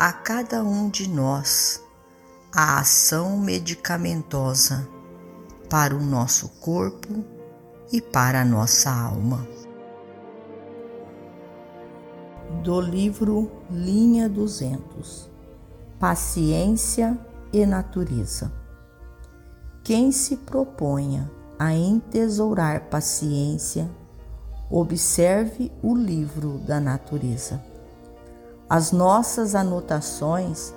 a 0.00 0.14
cada 0.14 0.64
um 0.64 0.88
de 0.88 1.06
nós 1.06 1.84
a 2.50 2.80
ação 2.80 3.36
medicamentosa 3.36 4.88
para 5.68 5.94
o 5.94 6.00
nosso 6.00 6.48
corpo 6.58 7.22
e 7.92 8.00
para 8.00 8.40
a 8.40 8.44
nossa 8.44 8.90
alma. 8.90 9.46
Do 12.62 12.80
livro 12.80 13.52
Linha 13.70 14.26
200 14.26 15.28
Paciência 15.98 17.18
e 17.52 17.66
Natureza. 17.66 18.50
Quem 19.84 20.10
se 20.12 20.38
proponha 20.38 21.30
a 21.58 21.74
entesourar 21.74 22.84
paciência, 22.88 23.90
observe 24.70 25.70
o 25.82 25.94
livro 25.94 26.56
da 26.56 26.80
natureza. 26.80 27.68
As 28.70 28.92
nossas 28.92 29.56
anotações 29.56 30.72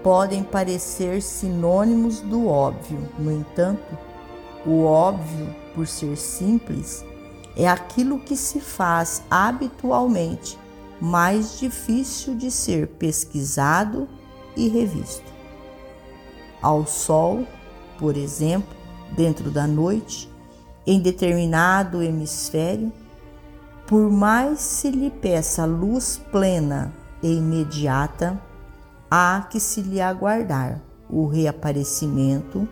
podem 0.00 0.44
parecer 0.44 1.20
sinônimos 1.20 2.20
do 2.20 2.46
óbvio, 2.46 3.08
no 3.18 3.32
entanto, 3.32 3.98
o 4.64 4.84
óbvio, 4.84 5.52
por 5.74 5.88
ser 5.88 6.16
simples, 6.16 7.04
é 7.56 7.66
aquilo 7.68 8.20
que 8.20 8.36
se 8.36 8.60
faz 8.60 9.24
habitualmente 9.28 10.56
mais 11.00 11.58
difícil 11.58 12.36
de 12.36 12.48
ser 12.48 12.86
pesquisado 12.86 14.08
e 14.56 14.68
revisto. 14.68 15.32
Ao 16.62 16.86
sol, 16.86 17.44
por 17.98 18.16
exemplo, 18.16 18.76
dentro 19.16 19.50
da 19.50 19.66
noite, 19.66 20.30
em 20.86 21.00
determinado 21.00 22.04
hemisfério, 22.04 22.92
por 23.84 24.08
mais 24.08 24.60
se 24.60 24.92
lhe 24.92 25.10
peça 25.10 25.64
luz 25.64 26.20
plena 26.30 27.01
e 27.22 27.34
imediata, 27.36 28.40
há 29.10 29.46
que 29.50 29.60
se 29.60 29.80
lhe 29.80 30.00
aguardar 30.00 30.80
o 31.08 31.26
reaparecimento 31.26 32.66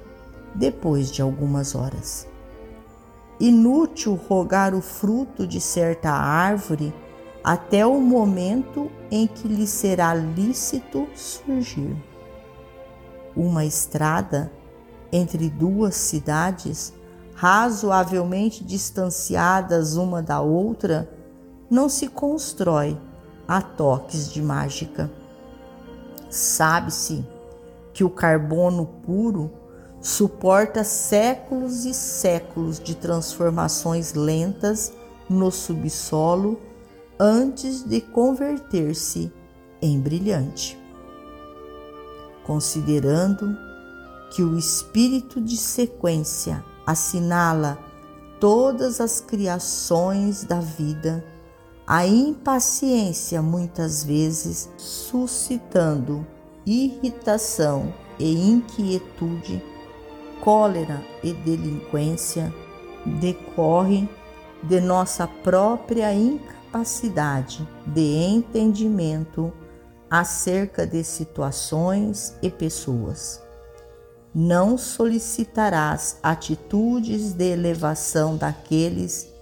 depois 0.54 1.10
de 1.10 1.22
algumas 1.22 1.74
horas. 1.74 2.26
Inútil 3.38 4.14
rogar 4.14 4.74
o 4.74 4.80
fruto 4.80 5.46
de 5.46 5.60
certa 5.60 6.10
árvore 6.10 6.92
até 7.42 7.86
o 7.86 8.00
momento 8.00 8.90
em 9.10 9.26
que 9.26 9.48
lhe 9.48 9.66
será 9.66 10.14
lícito 10.14 11.06
surgir. 11.14 11.96
Uma 13.34 13.64
estrada 13.64 14.52
entre 15.12 15.48
duas 15.48 15.94
cidades 15.94 16.92
razoavelmente 17.34 18.62
distanciadas 18.62 19.96
uma 19.96 20.22
da 20.22 20.40
outra 20.40 21.10
não 21.70 21.88
se 21.88 22.08
constrói 22.08 22.98
a 23.50 23.60
toques 23.60 24.32
de 24.32 24.40
mágica. 24.40 25.10
Sabe-se 26.30 27.24
que 27.92 28.04
o 28.04 28.08
carbono 28.08 28.86
puro 29.04 29.50
suporta 30.00 30.84
séculos 30.84 31.84
e 31.84 31.92
séculos 31.92 32.78
de 32.78 32.94
transformações 32.94 34.14
lentas 34.14 34.92
no 35.28 35.50
subsolo 35.50 36.60
antes 37.18 37.82
de 37.82 38.00
converter-se 38.00 39.32
em 39.82 39.98
brilhante. 39.98 40.78
Considerando 42.46 43.58
que 44.30 44.44
o 44.44 44.56
espírito 44.56 45.40
de 45.40 45.56
sequência 45.56 46.64
assinala 46.86 47.78
todas 48.38 49.00
as 49.00 49.20
criações 49.20 50.44
da 50.44 50.60
vida, 50.60 51.24
a 51.90 52.06
impaciência 52.06 53.42
muitas 53.42 54.04
vezes 54.04 54.70
suscitando 54.76 56.24
irritação 56.64 57.92
e 58.16 58.48
inquietude, 58.48 59.60
cólera 60.40 61.02
e 61.20 61.32
delinquência 61.32 62.54
decorrem 63.18 64.08
de 64.62 64.80
nossa 64.80 65.26
própria 65.26 66.14
incapacidade 66.14 67.68
de 67.84 68.00
entendimento 68.00 69.52
acerca 70.08 70.86
de 70.86 71.02
situações 71.02 72.36
e 72.40 72.48
pessoas. 72.48 73.42
Não 74.32 74.78
solicitarás 74.78 76.18
atitudes 76.22 77.32
de 77.32 77.50
elevação 77.50 78.36
daqueles 78.36 79.39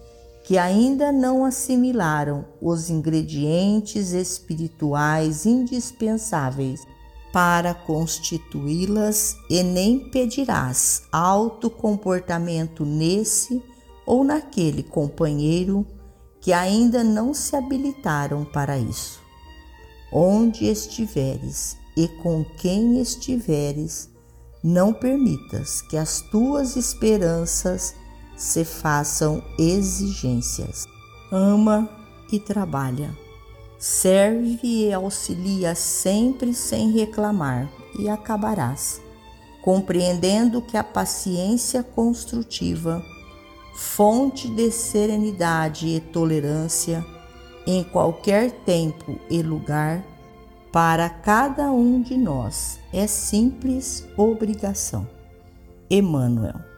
que 0.49 0.57
ainda 0.57 1.13
não 1.13 1.45
assimilaram 1.45 2.43
os 2.59 2.89
ingredientes 2.89 4.13
espirituais 4.13 5.45
indispensáveis 5.45 6.87
para 7.31 7.75
constituí-las 7.75 9.37
e 9.51 9.63
nem 9.63 10.09
pedirás 10.09 11.03
alto 11.13 11.69
comportamento 11.69 12.87
nesse 12.87 13.63
ou 14.07 14.25
naquele 14.25 14.83
companheiro 14.83 15.87
que 16.41 16.55
ainda 16.55 17.05
não 17.05 17.35
se 17.35 17.55
habilitaram 17.55 18.43
para 18.47 18.79
isso. 18.79 19.21
Onde 20.11 20.65
estiveres 20.65 21.77
e 21.95 22.09
com 22.23 22.43
quem 22.43 22.99
estiveres, 23.03 24.09
não 24.65 24.95
permitas 24.95 25.83
que 25.83 25.99
as 25.99 26.23
tuas 26.23 26.75
esperanças 26.75 27.95
se 28.39 28.65
façam 28.65 29.43
exigências. 29.59 30.87
Ama 31.31 31.89
e 32.33 32.39
trabalha. 32.39 33.15
Serve 33.79 34.59
e 34.63 34.93
auxilia 34.93 35.75
sempre 35.75 36.55
sem 36.55 36.93
reclamar, 36.93 37.69
e 37.99 38.09
acabarás, 38.09 39.01
compreendendo 39.63 40.63
que 40.63 40.77
a 40.77 40.85
paciência 40.85 41.83
construtiva, 41.83 43.05
fonte 43.75 44.49
de 44.49 44.71
serenidade 44.71 45.89
e 45.89 46.01
tolerância, 46.01 47.05
em 47.67 47.85
qualquer 47.85 48.51
tempo 48.51 49.19
e 49.29 49.43
lugar, 49.43 50.03
para 50.73 51.09
cada 51.09 51.71
um 51.71 52.01
de 52.03 52.17
nós 52.17 52.79
é 52.93 53.07
simples 53.07 54.07
obrigação. 54.17 55.07
Emmanuel. 55.91 56.78